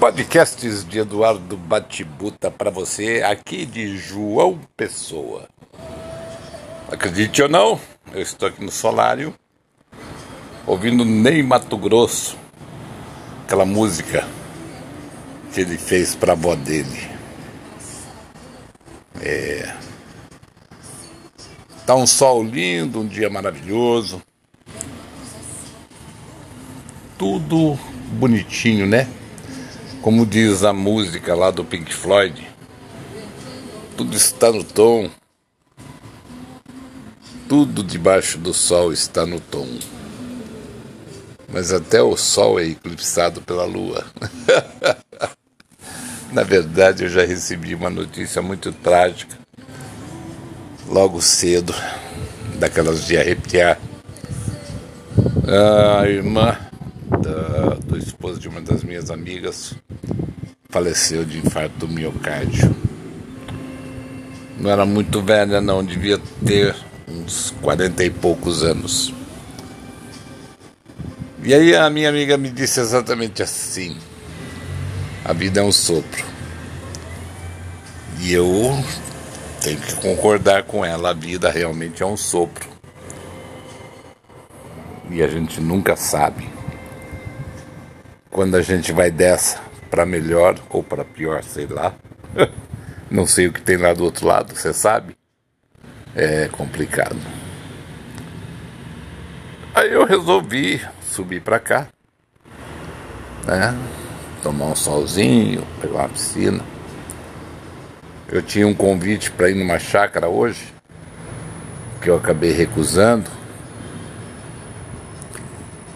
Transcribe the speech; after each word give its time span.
Podcasts 0.00 0.82
de 0.82 1.00
Eduardo 1.00 1.58
Batibuta 1.58 2.50
para 2.50 2.70
você, 2.70 3.22
aqui 3.22 3.66
de 3.66 3.98
João 3.98 4.58
Pessoa. 4.74 5.46
Acredite 6.90 7.42
ou 7.42 7.50
não, 7.50 7.78
eu 8.10 8.22
estou 8.22 8.48
aqui 8.48 8.64
no 8.64 8.70
Solário, 8.70 9.34
ouvindo 10.66 11.04
Ney 11.04 11.42
Mato 11.42 11.76
Grosso, 11.76 12.34
aquela 13.44 13.66
música 13.66 14.26
que 15.52 15.60
ele 15.60 15.76
fez 15.76 16.14
para 16.14 16.32
a 16.32 16.34
avó 16.34 16.56
dele. 16.56 17.10
É. 19.20 19.76
Tá 21.84 21.94
um 21.94 22.06
sol 22.06 22.42
lindo, 22.42 23.00
um 23.00 23.06
dia 23.06 23.28
maravilhoso. 23.28 24.22
Tudo 27.18 27.78
bonitinho, 28.12 28.86
né? 28.86 29.06
Como 30.02 30.24
diz 30.24 30.64
a 30.64 30.72
música 30.72 31.34
lá 31.34 31.50
do 31.50 31.62
Pink 31.62 31.92
Floyd, 31.92 32.48
tudo 33.98 34.16
está 34.16 34.50
no 34.50 34.64
tom. 34.64 35.10
Tudo 37.46 37.82
debaixo 37.82 38.38
do 38.38 38.54
sol 38.54 38.94
está 38.94 39.26
no 39.26 39.38
tom. 39.38 39.68
Mas 41.52 41.70
até 41.70 42.00
o 42.02 42.16
sol 42.16 42.58
é 42.58 42.64
eclipsado 42.64 43.42
pela 43.42 43.66
lua. 43.66 44.06
Na 46.32 46.44
verdade, 46.44 47.04
eu 47.04 47.10
já 47.10 47.26
recebi 47.26 47.74
uma 47.74 47.90
notícia 47.90 48.40
muito 48.40 48.72
trágica 48.72 49.36
logo 50.88 51.20
cedo, 51.20 51.74
daquelas 52.58 53.04
de 53.04 53.18
arrepiar. 53.18 53.78
A 56.00 56.08
irmã 56.08 56.56
da, 57.10 57.74
do 57.84 57.98
esposo 57.98 58.40
de 58.40 58.48
uma 58.48 58.60
das 58.60 58.82
minhas 58.82 59.10
amigas 59.10 59.74
faleceu 60.70 61.24
de 61.24 61.38
infarto 61.38 61.86
do 61.86 61.88
miocárdio. 61.88 62.74
Não 64.58 64.70
era 64.70 64.86
muito 64.86 65.20
velha, 65.22 65.60
não, 65.60 65.84
devia 65.84 66.18
ter 66.46 66.76
uns 67.08 67.52
quarenta 67.60 68.04
e 68.04 68.10
poucos 68.10 68.62
anos. 68.62 69.12
E 71.42 71.54
aí 71.54 71.74
a 71.74 71.88
minha 71.88 72.08
amiga 72.08 72.36
me 72.36 72.50
disse 72.50 72.80
exatamente 72.80 73.42
assim: 73.42 73.96
a 75.24 75.32
vida 75.32 75.60
é 75.60 75.62
um 75.62 75.72
sopro. 75.72 76.24
E 78.20 78.32
eu 78.34 78.78
tenho 79.62 79.80
que 79.80 79.94
concordar 79.94 80.64
com 80.64 80.84
ela, 80.84 81.10
a 81.10 81.14
vida 81.14 81.50
realmente 81.50 82.02
é 82.02 82.06
um 82.06 82.16
sopro. 82.16 82.68
E 85.10 85.22
a 85.22 85.26
gente 85.26 85.60
nunca 85.60 85.96
sabe 85.96 86.48
quando 88.30 88.54
a 88.56 88.62
gente 88.62 88.92
vai 88.92 89.10
dessa 89.10 89.69
para 89.90 90.06
melhor 90.06 90.56
ou 90.70 90.82
para 90.82 91.04
pior, 91.04 91.42
sei 91.42 91.66
lá. 91.66 91.92
Não 93.10 93.26
sei 93.26 93.48
o 93.48 93.52
que 93.52 93.60
tem 93.60 93.76
lá 93.76 93.92
do 93.92 94.04
outro 94.04 94.26
lado, 94.26 94.54
você 94.54 94.72
sabe? 94.72 95.16
É 96.14 96.48
complicado. 96.48 97.18
Aí 99.74 99.92
eu 99.92 100.04
resolvi 100.04 100.80
subir 101.02 101.40
para 101.40 101.58
cá, 101.58 101.88
né? 103.44 103.76
Tomar 104.42 104.66
um 104.66 104.76
solzinho, 104.76 105.66
pegar 105.80 105.98
uma 105.98 106.08
piscina. 106.08 106.62
Eu 108.28 108.42
tinha 108.42 108.66
um 108.66 108.74
convite 108.74 109.30
para 109.32 109.50
ir 109.50 109.54
numa 109.54 109.78
chácara 109.78 110.28
hoje, 110.28 110.72
que 112.00 112.08
eu 112.08 112.16
acabei 112.16 112.52
recusando. 112.52 113.28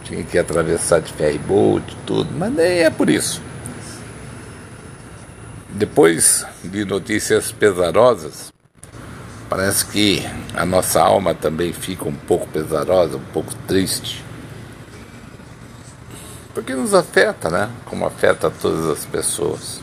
Tinha 0.03 0.23
que 0.25 0.37
atravessar 0.37 1.01
de 1.01 1.13
ferry 1.13 1.39
boat, 1.39 1.97
tudo, 2.05 2.33
mas 2.37 2.53
nem 2.53 2.81
é 2.81 2.91
por 2.91 3.09
isso. 3.09 3.41
Depois 5.77 6.47
de 6.63 6.85
notícias 6.85 7.51
pesarosas, 7.51 8.53
parece 9.49 9.85
que 9.87 10.23
a 10.55 10.65
nossa 10.65 11.03
alma 11.03 11.35
também 11.35 11.73
fica 11.73 12.09
um 12.09 12.15
pouco 12.15 12.47
pesarosa, 12.47 13.17
um 13.17 13.33
pouco 13.33 13.53
triste. 13.67 14.25
Porque 16.55 16.77
nos 16.77 16.95
afeta, 16.95 17.51
né? 17.51 17.69
Como 17.87 18.07
afeta 18.07 18.49
todas 18.53 18.87
as 18.87 19.05
pessoas. 19.05 19.81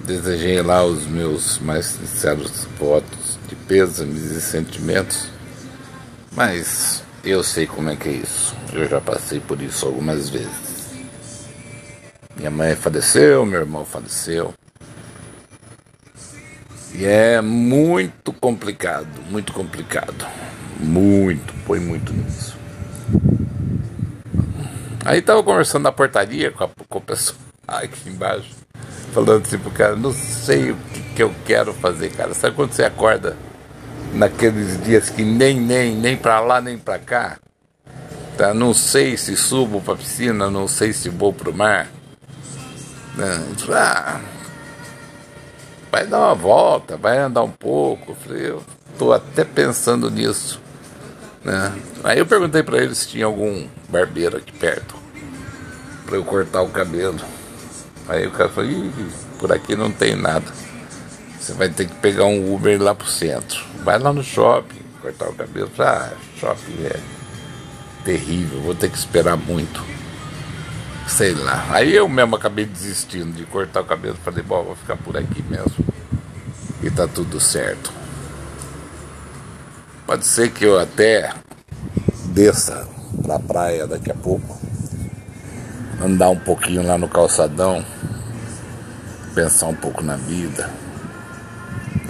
Desejei 0.00 0.60
lá 0.60 0.84
os 0.84 1.06
meus 1.06 1.60
mais 1.60 1.86
sinceros 1.86 2.66
votos 2.76 3.38
de 3.46 3.54
pêsames 3.54 4.32
e 4.32 4.40
sentimentos, 4.40 5.28
mas 6.32 7.04
eu 7.22 7.44
sei 7.44 7.68
como 7.68 7.88
é 7.88 7.94
que 7.94 8.08
é 8.08 8.12
isso. 8.12 8.52
Eu 8.72 8.88
já 8.88 9.00
passei 9.00 9.38
por 9.38 9.62
isso 9.62 9.86
algumas 9.86 10.28
vezes. 10.28 10.76
Minha 12.36 12.50
mãe 12.50 12.76
faleceu, 12.76 13.46
meu 13.46 13.60
irmão 13.60 13.84
faleceu. 13.84 14.52
E 16.98 17.04
é 17.04 17.42
muito 17.42 18.32
complicado, 18.32 19.06
muito 19.30 19.52
complicado. 19.52 20.26
Muito, 20.80 21.52
põe 21.66 21.78
muito 21.78 22.10
nisso. 22.10 22.56
Aí 25.04 25.20
tava 25.20 25.42
conversando 25.42 25.82
na 25.82 25.92
portaria 25.92 26.50
com 26.50 26.64
a, 26.64 26.68
com 26.88 26.98
a 26.98 27.00
pessoa 27.02 27.38
aqui 27.68 28.08
embaixo, 28.08 28.50
falando 29.12 29.46
tipo, 29.46 29.70
cara, 29.70 29.94
não 29.94 30.12
sei 30.12 30.70
o 30.70 30.76
que, 30.94 31.02
que 31.16 31.22
eu 31.22 31.34
quero 31.44 31.74
fazer, 31.74 32.10
cara. 32.12 32.32
Sabe 32.32 32.56
quando 32.56 32.72
você 32.72 32.84
acorda 32.84 33.36
naqueles 34.14 34.82
dias 34.82 35.10
que 35.10 35.22
nem, 35.22 35.60
nem, 35.60 35.94
nem 35.94 36.16
pra 36.16 36.40
lá, 36.40 36.62
nem 36.62 36.78
pra 36.78 36.98
cá? 36.98 37.38
Tá? 38.38 38.54
Não 38.54 38.72
sei 38.72 39.18
se 39.18 39.36
subo 39.36 39.82
pra 39.82 39.96
piscina, 39.96 40.50
não 40.50 40.66
sei 40.66 40.94
se 40.94 41.10
vou 41.10 41.32
pro 41.32 41.54
mar. 41.54 41.88
Né? 43.16 43.46
Ah, 43.70 44.20
vai 45.90 46.06
dar 46.06 46.18
uma 46.18 46.34
volta, 46.34 46.96
vai 46.96 47.18
andar 47.18 47.42
um 47.42 47.50
pouco. 47.50 48.12
Eu 48.12 48.16
falei, 48.16 48.50
eu 48.50 48.62
tô 48.98 49.12
até 49.12 49.44
pensando 49.44 50.10
nisso. 50.10 50.60
Né? 51.44 51.72
Aí 52.04 52.18
eu 52.18 52.26
perguntei 52.26 52.62
para 52.62 52.78
ele 52.78 52.94
se 52.94 53.08
tinha 53.08 53.26
algum 53.26 53.66
barbeiro 53.88 54.36
aqui 54.36 54.52
perto 54.52 54.94
para 56.04 56.16
eu 56.16 56.24
cortar 56.24 56.62
o 56.62 56.68
cabelo. 56.68 57.20
Aí 58.08 58.26
o 58.26 58.30
cara 58.30 58.48
falou, 58.48 58.70
Ih, 58.70 58.92
por 59.38 59.52
aqui 59.52 59.74
não 59.74 59.90
tem 59.90 60.14
nada. 60.14 60.46
Você 61.38 61.52
vai 61.52 61.68
ter 61.68 61.86
que 61.86 61.94
pegar 61.96 62.24
um 62.24 62.54
Uber 62.54 62.80
lá 62.80 62.94
pro 62.94 63.06
centro. 63.06 63.64
Vai 63.84 63.98
lá 63.98 64.12
no 64.12 64.22
shopping, 64.22 64.80
cortar 65.00 65.28
o 65.28 65.34
cabelo. 65.34 65.70
Ah, 65.78 66.12
shopping 66.38 66.84
é 66.84 67.00
terrível, 68.04 68.60
vou 68.60 68.74
ter 68.74 68.90
que 68.90 68.96
esperar 68.96 69.36
muito 69.36 69.95
sei 71.06 71.34
lá. 71.34 71.66
Aí 71.70 71.94
eu 71.94 72.08
mesmo 72.08 72.36
acabei 72.36 72.64
desistindo 72.64 73.32
de 73.32 73.44
cortar 73.44 73.80
o 73.80 73.84
cabelo. 73.84 74.16
Falei, 74.24 74.42
bom, 74.42 74.64
vou 74.64 74.76
ficar 74.76 74.96
por 74.96 75.16
aqui 75.16 75.42
mesmo. 75.42 75.86
E 76.82 76.90
tá 76.90 77.06
tudo 77.06 77.40
certo. 77.40 77.92
Pode 80.06 80.26
ser 80.26 80.50
que 80.50 80.64
eu 80.64 80.78
até 80.78 81.32
desça 82.26 82.86
pra 83.22 83.38
praia 83.38 83.86
daqui 83.86 84.10
a 84.10 84.14
pouco. 84.14 84.58
Andar 86.00 86.30
um 86.30 86.38
pouquinho 86.38 86.86
lá 86.86 86.98
no 86.98 87.08
calçadão. 87.08 87.84
Pensar 89.34 89.66
um 89.66 89.74
pouco 89.74 90.02
na 90.02 90.16
vida. 90.16 90.70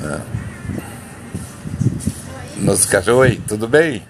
Né? 0.01 0.21
Nos 2.59 2.87
cachorros, 2.87 3.39
tudo 3.47 3.69
bem? 3.69 4.03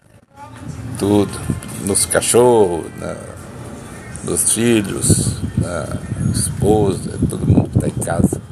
Tudo. 0.98 1.38
Nos 1.84 2.06
cachorros, 2.06 2.90
né? 2.96 3.16
Dos 4.26 4.52
filhos, 4.52 5.40
da 5.56 5.86
esposa, 6.34 7.16
todo 7.30 7.46
mundo 7.46 7.70
que 7.70 7.78
está 7.78 7.86
em 7.88 7.92
casa, 8.02 8.42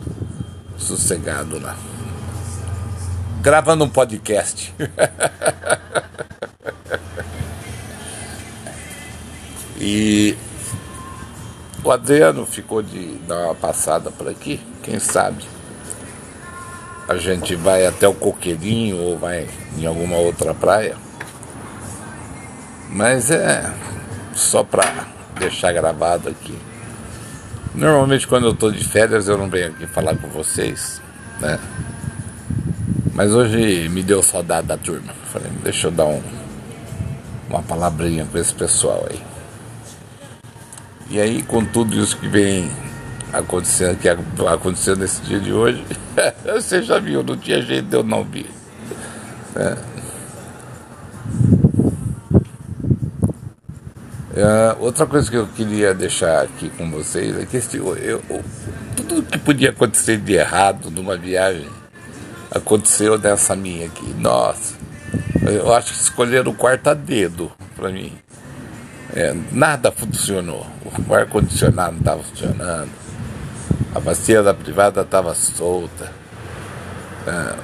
sossegado 0.78 1.58
lá. 1.60 1.76
Gravando 3.42 3.84
um 3.84 3.88
podcast. 3.88 4.72
e 9.76 10.36
o 11.82 11.90
Adriano 11.90 12.46
ficou 12.46 12.80
de 12.80 13.16
dar 13.26 13.46
uma 13.46 13.54
passada 13.56 14.12
por 14.12 14.28
aqui, 14.28 14.60
quem 14.82 15.00
sabe. 15.00 15.44
A 17.08 17.16
gente 17.16 17.56
vai 17.56 17.84
até 17.84 18.06
o 18.06 18.14
Coqueirinho 18.14 18.96
ou 18.96 19.18
vai 19.18 19.48
em 19.76 19.84
alguma 19.84 20.16
outra 20.18 20.54
praia. 20.54 20.96
Mas 22.88 23.32
é 23.32 23.70
só 24.34 24.62
para 24.62 25.13
deixar 25.38 25.72
gravado 25.72 26.28
aqui. 26.28 26.56
Normalmente 27.74 28.26
quando 28.26 28.46
eu 28.46 28.52
estou 28.52 28.70
de 28.70 28.84
férias 28.84 29.28
eu 29.28 29.36
não 29.36 29.48
venho 29.48 29.68
aqui 29.68 29.86
falar 29.86 30.16
com 30.16 30.28
vocês, 30.28 31.00
né? 31.40 31.58
Mas 33.12 33.32
hoje 33.32 33.88
me 33.88 34.02
deu 34.02 34.22
saudade 34.22 34.66
da 34.66 34.76
turma. 34.76 35.12
Falei, 35.32 35.50
deixa 35.62 35.88
eu 35.88 35.90
dar 35.90 36.06
um, 36.06 36.22
uma 37.48 37.62
palavrinha 37.62 38.26
com 38.30 38.38
esse 38.38 38.54
pessoal 38.54 39.06
aí. 39.10 39.20
E 41.10 41.20
aí 41.20 41.42
com 41.42 41.64
tudo 41.64 41.96
isso 41.96 42.16
que 42.16 42.28
vem 42.28 42.70
acontecendo, 43.32 43.98
que 43.98 44.08
aconteceu 44.08 44.96
nesse 44.96 45.20
dia 45.22 45.40
de 45.40 45.52
hoje, 45.52 45.84
você 46.44 46.82
já 46.82 46.98
viu, 46.98 47.22
não 47.22 47.36
tinha 47.36 47.60
jeito 47.60 47.88
de 47.88 47.96
eu 47.96 48.04
não 48.04 48.22
vir. 48.22 48.48
Né? 49.54 49.76
Uh, 54.34 54.82
outra 54.82 55.06
coisa 55.06 55.30
que 55.30 55.36
eu 55.36 55.46
queria 55.46 55.94
deixar 55.94 56.42
aqui 56.42 56.68
com 56.70 56.90
vocês 56.90 57.38
é 57.38 57.46
que 57.46 57.56
este, 57.56 57.76
eu, 57.76 57.96
eu, 57.96 58.20
tudo 58.96 59.22
que 59.22 59.38
podia 59.38 59.70
acontecer 59.70 60.16
de 60.16 60.32
errado 60.32 60.90
numa 60.90 61.16
viagem 61.16 61.68
aconteceu 62.50 63.16
nessa 63.16 63.54
minha 63.54 63.86
aqui. 63.86 64.12
Nossa, 64.18 64.74
eu 65.42 65.72
acho 65.72 65.92
que 65.92 66.00
escolheram 66.00 66.50
o 66.50 66.54
quarto 66.54 66.88
a 66.88 66.94
dedo 66.94 67.52
para 67.76 67.90
mim. 67.90 68.12
É, 69.14 69.32
nada 69.52 69.92
funcionou. 69.92 70.66
O 71.08 71.14
ar-condicionado 71.14 71.92
não 71.92 72.00
estava 72.00 72.22
funcionando. 72.24 72.90
A 73.94 74.00
bacia 74.00 74.42
da 74.42 74.52
privada 74.52 75.02
estava 75.02 75.32
solta. 75.34 76.10
É, 77.24 77.54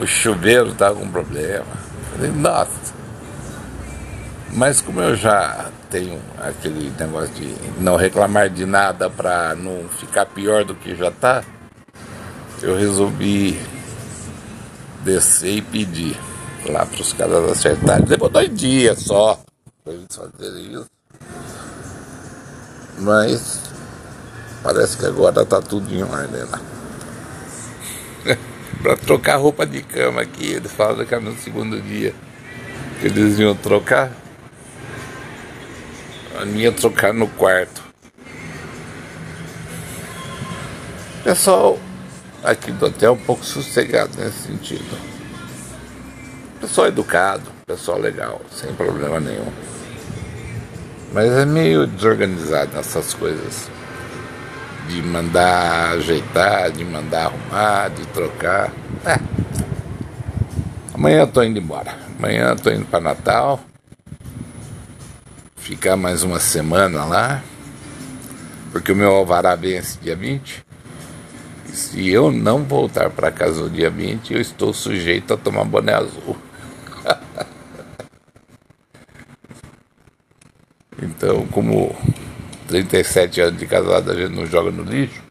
o 0.00 0.06
chuveiro 0.06 0.68
estava 0.68 0.94
com 0.94 1.08
problema. 1.08 1.66
Falei, 2.14 2.30
nossa. 2.30 2.97
Mas 4.52 4.80
como 4.80 5.00
eu 5.00 5.14
já 5.14 5.70
tenho 5.90 6.20
aquele 6.40 6.90
negócio 6.98 7.28
de 7.34 7.54
não 7.80 7.96
reclamar 7.96 8.48
de 8.48 8.64
nada 8.64 9.10
para 9.10 9.54
não 9.54 9.88
ficar 9.88 10.26
pior 10.26 10.64
do 10.64 10.74
que 10.74 10.96
já 10.96 11.08
está, 11.08 11.44
eu 12.62 12.76
resolvi 12.76 13.60
descer 15.04 15.58
e 15.58 15.62
pedir 15.62 16.18
lá 16.66 16.84
para 16.84 17.00
os 17.00 17.12
caras 17.12 17.50
acertarem. 17.50 18.06
Levou 18.06 18.28
dois 18.28 18.54
dias 18.54 18.98
só 19.00 19.38
para 19.84 19.92
eles 19.92 20.06
fazerem 20.14 20.72
isso. 20.72 20.90
Mas 22.98 23.60
parece 24.62 24.96
que 24.96 25.06
agora 25.06 25.42
está 25.42 25.60
tudo 25.62 25.92
em 25.94 26.02
ordem 26.02 26.42
lá. 26.44 26.60
para 28.82 28.96
trocar 28.96 29.36
roupa 29.36 29.64
de 29.66 29.82
cama 29.82 30.22
aqui, 30.22 30.46
eles 30.52 30.72
falaram 30.72 31.04
que 31.04 31.16
no 31.16 31.36
segundo 31.36 31.80
dia 31.80 32.14
que 33.00 33.06
eles 33.06 33.38
iam 33.38 33.54
trocar. 33.54 34.10
A 36.40 36.44
minha 36.44 36.70
trocar 36.70 37.12
no 37.12 37.26
quarto. 37.26 37.82
Pessoal 41.24 41.76
aqui 42.44 42.70
do 42.70 42.86
hotel 42.86 43.14
um 43.14 43.24
pouco 43.24 43.44
sossegado 43.44 44.16
nesse 44.16 44.46
sentido. 44.46 44.96
Pessoal 46.60 46.86
educado, 46.86 47.50
pessoal 47.66 47.98
legal, 47.98 48.40
sem 48.52 48.72
problema 48.74 49.18
nenhum. 49.18 49.52
Mas 51.12 51.32
é 51.32 51.44
meio 51.44 51.88
desorganizado 51.88 52.72
nessas 52.72 53.12
coisas. 53.14 53.68
De 54.86 55.02
mandar 55.02 55.94
ajeitar, 55.94 56.70
de 56.70 56.84
mandar 56.84 57.26
arrumar, 57.26 57.88
de 57.88 58.06
trocar. 58.06 58.72
É. 59.04 59.18
Amanhã 60.94 61.22
eu 61.22 61.26
tô 61.26 61.42
indo 61.42 61.58
embora. 61.58 61.96
Amanhã 62.16 62.50
eu 62.50 62.56
tô 62.56 62.70
indo 62.70 62.86
para 62.86 63.00
Natal 63.00 63.60
ficar 65.68 65.96
mais 65.98 66.22
uma 66.22 66.40
semana 66.40 67.04
lá, 67.04 67.42
porque 68.72 68.90
o 68.90 68.96
meu 68.96 69.14
alvará 69.14 69.54
vence 69.54 69.98
dia 70.00 70.16
20. 70.16 70.64
E 71.66 71.72
se 71.72 72.08
eu 72.08 72.32
não 72.32 72.64
voltar 72.64 73.10
para 73.10 73.30
casa 73.30 73.64
no 73.64 73.68
dia 73.68 73.90
20, 73.90 74.32
eu 74.32 74.40
estou 74.40 74.72
sujeito 74.72 75.34
a 75.34 75.36
tomar 75.36 75.64
boné 75.64 75.92
azul. 75.92 76.38
então, 81.02 81.46
como 81.48 81.94
37 82.66 83.38
anos 83.42 83.60
de 83.60 83.66
casado 83.66 84.10
a 84.10 84.14
gente 84.14 84.34
não 84.34 84.46
joga 84.46 84.70
no 84.70 84.84
lixo, 84.84 85.22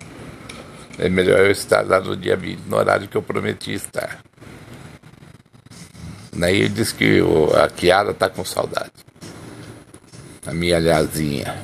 é 1.00 1.10
melhor 1.10 1.40
eu 1.40 1.50
estar 1.50 1.84
lá 1.84 2.00
no 2.00 2.16
dia 2.16 2.38
20, 2.38 2.60
no 2.68 2.78
horário 2.78 3.08
que 3.08 3.18
eu 3.18 3.24
prometi 3.24 3.74
estar. 3.74 4.20
Daí 6.32 6.58
ele 6.60 6.70
disse 6.70 6.94
que 6.94 7.24
a 7.60 7.68
Kiara 7.70 8.12
está 8.12 8.30
com 8.30 8.46
saudade 8.46 9.07
a 10.48 10.54
minha 10.54 10.78
alhazinha. 10.78 11.62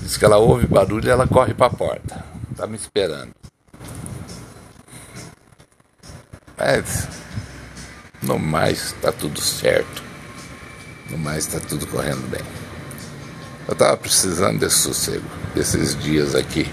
Diz 0.00 0.16
que 0.16 0.24
ela 0.24 0.38
ouve 0.38 0.66
barulho 0.66 1.06
e 1.06 1.10
ela 1.10 1.26
corre 1.26 1.52
para 1.52 1.66
a 1.66 1.76
porta. 1.76 2.24
Tá 2.56 2.66
me 2.66 2.76
esperando. 2.76 3.32
Mas 6.56 7.08
no 8.22 8.38
mais 8.38 8.86
está 8.86 9.10
tudo 9.10 9.40
certo. 9.40 10.02
No 11.10 11.18
mais 11.18 11.46
está 11.46 11.58
tudo 11.58 11.86
correndo 11.88 12.30
bem. 12.30 12.42
Eu 13.66 13.74
tava 13.74 13.96
precisando 13.96 14.60
desse 14.60 14.76
sossego, 14.76 15.28
desses 15.54 16.00
dias 16.00 16.34
aqui. 16.34 16.70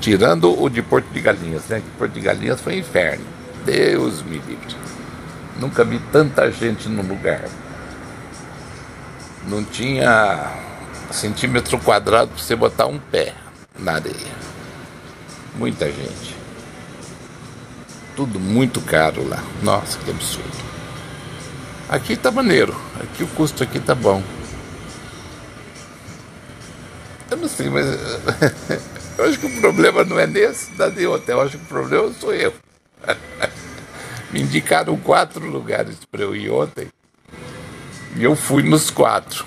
Tirando 0.00 0.60
o 0.60 0.68
de 0.68 0.82
Porto 0.82 1.08
de 1.12 1.20
Galinhas, 1.20 1.66
né? 1.68 1.80
Que 1.80 1.98
Porto 1.98 2.12
de 2.12 2.20
Galinhas 2.20 2.60
foi 2.60 2.78
inferno. 2.78 3.24
Deus 3.64 4.22
me 4.22 4.38
livre. 4.38 4.76
Nunca 5.58 5.82
vi 5.82 5.98
tanta 6.12 6.50
gente 6.50 6.88
no 6.88 7.02
lugar 7.02 7.48
não 9.46 9.64
tinha 9.64 10.50
centímetro 11.10 11.78
quadrado 11.78 12.30
para 12.30 12.42
você 12.42 12.56
botar 12.56 12.86
um 12.86 12.98
pé 12.98 13.34
na 13.78 13.94
areia. 13.94 14.38
Muita 15.54 15.86
gente. 15.86 16.36
Tudo 18.14 18.38
muito 18.38 18.80
caro 18.80 19.26
lá. 19.28 19.42
Nossa, 19.62 19.98
que 19.98 20.10
absurdo. 20.10 20.68
Aqui 21.88 22.16
tá 22.16 22.30
maneiro. 22.30 22.76
Aqui 23.00 23.22
o 23.22 23.28
custo 23.28 23.62
aqui 23.62 23.80
tá 23.80 23.94
bom. 23.94 24.22
Eu 27.30 27.36
não 27.36 27.48
sei, 27.48 27.70
mas 27.70 27.86
eu 29.16 29.24
acho 29.24 29.38
que 29.38 29.46
o 29.46 29.60
problema 29.60 30.04
não 30.04 30.18
é 30.18 30.26
nesse 30.26 30.72
da 30.72 30.88
de 30.88 31.06
hotel. 31.06 31.38
Eu 31.38 31.44
acho 31.44 31.58
que 31.58 31.64
o 31.64 31.68
problema 31.68 32.12
sou 32.12 32.34
eu. 32.34 32.52
Me 34.30 34.42
indicaram 34.42 34.96
quatro 34.98 35.46
lugares 35.46 35.96
para 36.10 36.22
eu 36.22 36.36
ir 36.36 36.50
ontem. 36.50 36.88
E 38.16 38.24
eu 38.24 38.34
fui 38.34 38.62
nos 38.62 38.90
quatro. 38.90 39.46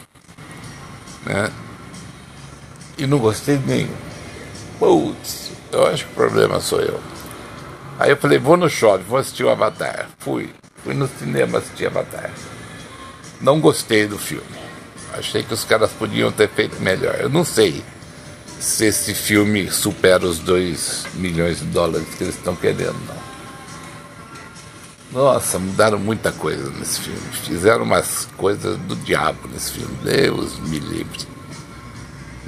Né? 1.25 1.51
E 2.97 3.05
não 3.05 3.19
gostei 3.19 3.57
de 3.57 3.67
nenhum. 3.67 3.95
Putz, 4.79 5.51
eu 5.71 5.87
acho 5.87 6.05
que 6.05 6.11
o 6.11 6.15
problema 6.15 6.59
sou 6.59 6.81
eu. 6.81 6.99
Aí 7.99 8.09
eu 8.09 8.17
falei, 8.17 8.39
vou 8.39 8.57
no 8.57 8.69
shopping, 8.69 9.03
vou 9.03 9.19
assistir 9.19 9.43
o 9.43 9.49
Avatar. 9.49 10.09
Fui. 10.19 10.49
Fui 10.83 10.93
no 10.93 11.07
cinema 11.07 11.59
assistir 11.59 11.87
Avatar. 11.87 12.31
Não 13.39 13.59
gostei 13.59 14.07
do 14.07 14.17
filme. 14.17 14.61
Achei 15.13 15.43
que 15.43 15.53
os 15.53 15.63
caras 15.63 15.91
podiam 15.91 16.31
ter 16.31 16.49
feito 16.49 16.81
melhor. 16.81 17.15
Eu 17.19 17.29
não 17.29 17.43
sei 17.43 17.83
se 18.59 18.85
esse 18.85 19.13
filme 19.13 19.69
supera 19.69 20.25
os 20.25 20.39
2 20.39 21.07
milhões 21.15 21.59
de 21.59 21.65
dólares 21.65 22.07
que 22.15 22.23
eles 22.23 22.35
estão 22.35 22.55
querendo, 22.55 22.97
não. 23.07 23.30
Nossa, 25.11 25.59
mudaram 25.59 25.99
muita 25.99 26.31
coisa 26.31 26.69
nesse 26.71 27.01
filme. 27.01 27.19
Fizeram 27.43 27.83
umas 27.83 28.25
coisas 28.37 28.77
do 28.79 28.95
diabo 28.95 29.47
nesse 29.49 29.73
filme. 29.73 29.93
Deus 30.03 30.57
me 30.59 30.79
livre. 30.79 31.27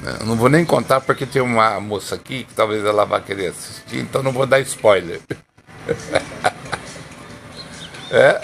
Né, 0.00 0.16
eu 0.20 0.26
não 0.26 0.36
vou 0.36 0.48
nem 0.48 0.64
contar 0.64 1.02
porque 1.02 1.26
tem 1.26 1.42
uma 1.42 1.78
moça 1.78 2.14
aqui 2.14 2.44
que 2.44 2.54
talvez 2.54 2.82
ela 2.84 3.04
vá 3.04 3.20
querer 3.20 3.48
assistir, 3.48 3.98
então 3.98 4.22
não 4.22 4.32
vou 4.32 4.46
dar 4.46 4.60
spoiler. 4.60 5.20
é. 8.10 8.42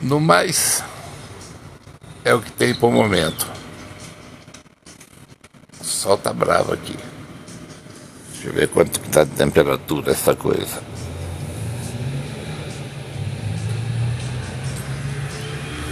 No 0.00 0.20
mais, 0.20 0.84
é 2.24 2.32
o 2.32 2.40
que 2.40 2.52
tem 2.52 2.72
por 2.74 2.92
momento. 2.92 3.50
O 5.80 5.84
sol 5.84 6.16
tá 6.16 6.32
bravo 6.32 6.72
aqui. 6.72 6.96
Deixa 8.46 8.48
eu 8.48 8.60
ver 8.60 8.68
quanto 8.68 9.00
está 9.00 9.24
de 9.24 9.30
temperatura 9.30 10.12
essa 10.12 10.36
coisa. 10.36 10.80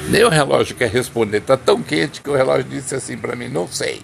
Nem 0.09 0.23
o 0.23 0.29
relógio 0.29 0.77
quer 0.77 0.89
responder. 0.89 1.39
Está 1.39 1.57
tão 1.57 1.83
quente 1.83 2.21
que 2.21 2.31
o 2.31 2.37
relógio 2.37 2.63
disse 2.63 2.95
assim 2.95 3.19
para 3.19 3.35
mim, 3.35 3.49
não 3.49 3.67
sei. 3.67 4.01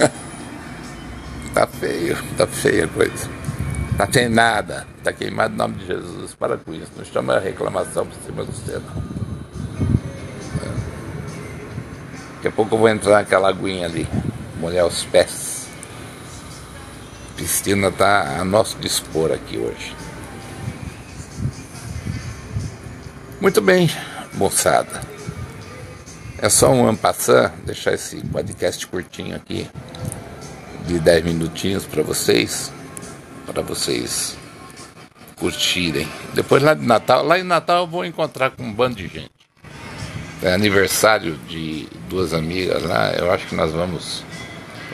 É. 0.00 0.08
tá 1.52 1.66
feio, 1.66 2.16
tá 2.38 2.46
feia 2.46 2.86
a 2.86 2.88
coisa. 2.88 3.28
Tá 3.98 4.08
sem 4.10 4.30
nada. 4.30 4.86
Tá 5.04 5.12
queimado 5.12 5.52
em 5.52 5.58
nome 5.58 5.74
de 5.74 5.86
Jesus. 5.86 6.34
Para 6.34 6.56
com 6.56 6.72
isso. 6.72 6.92
Não 6.96 7.04
chama 7.04 7.34
a 7.34 7.40
reclamação 7.40 8.06
por 8.06 8.16
cima 8.24 8.42
do 8.42 8.52
céu. 8.54 8.80
Daqui 12.36 12.48
a 12.48 12.52
pouco 12.52 12.74
eu 12.74 12.78
vou 12.78 12.88
entrar 12.88 13.16
naquela 13.16 13.50
aguinha 13.50 13.84
ali. 13.84 14.08
Molhar 14.58 14.86
os 14.86 15.04
pés. 15.04 15.55
Cristina 17.46 17.90
está 17.90 18.40
a 18.40 18.44
nosso 18.44 18.76
dispor 18.78 19.30
aqui 19.30 19.56
hoje. 19.56 19.94
Muito 23.40 23.60
bem, 23.60 23.88
moçada. 24.34 25.00
É 26.38 26.48
só 26.48 26.72
um 26.72 26.88
ampassant, 26.88 27.52
deixar 27.64 27.92
esse 27.92 28.16
podcast 28.16 28.84
curtinho 28.88 29.36
aqui, 29.36 29.70
de 30.88 30.98
10 30.98 31.24
minutinhos 31.24 31.84
para 31.86 32.02
vocês, 32.02 32.72
para 33.46 33.62
vocês 33.62 34.36
curtirem. 35.36 36.08
Depois 36.34 36.64
lá 36.64 36.74
de 36.74 36.84
Natal, 36.84 37.24
lá 37.24 37.38
em 37.38 37.44
Natal 37.44 37.84
eu 37.84 37.86
vou 37.86 38.04
encontrar 38.04 38.50
com 38.50 38.64
um 38.64 38.72
bando 38.72 38.96
de 38.96 39.06
gente. 39.06 39.30
É 40.42 40.52
aniversário 40.52 41.36
de 41.48 41.86
duas 42.08 42.34
amigas 42.34 42.82
lá, 42.82 43.12
eu 43.12 43.30
acho 43.30 43.46
que 43.46 43.54
nós 43.54 43.70
vamos 43.70 44.24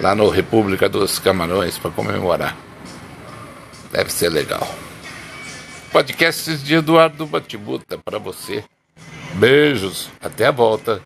lá 0.02 0.16
no 0.16 0.28
República 0.28 0.88
dos 0.88 1.21
Camarões 1.21 1.78
para 1.78 1.92
comemorar. 1.92 2.56
Deve 3.92 4.12
ser 4.12 4.30
legal. 4.30 4.68
podcasts 5.92 6.62
de 6.64 6.75
Eduardo 6.75 7.25
Batibuta 7.25 7.97
para 7.97 8.18
você. 8.18 8.64
Beijos, 9.35 10.11
até 10.21 10.47
a 10.47 10.50
volta. 10.50 11.00